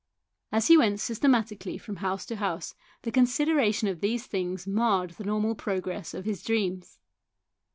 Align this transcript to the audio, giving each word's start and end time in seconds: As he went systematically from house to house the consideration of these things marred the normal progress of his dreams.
As 0.51 0.65
he 0.65 0.77
went 0.79 0.99
systematically 0.99 1.77
from 1.77 1.97
house 1.97 2.25
to 2.25 2.37
house 2.37 2.73
the 3.03 3.11
consideration 3.11 3.87
of 3.87 3.99
these 4.01 4.25
things 4.25 4.65
marred 4.65 5.11
the 5.11 5.23
normal 5.23 5.53
progress 5.53 6.15
of 6.15 6.25
his 6.25 6.41
dreams. 6.43 6.97